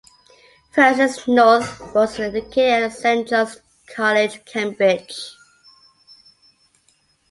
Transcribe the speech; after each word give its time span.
Francis 0.71 1.27
North 1.27 1.93
was 1.93 2.19
educated 2.19 2.85
at 2.85 2.91
Saint 2.93 3.27
John's 3.27 3.61
College, 3.93 4.43
Cambridge. 4.45 5.35